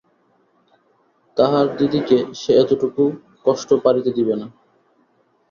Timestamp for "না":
4.35-4.47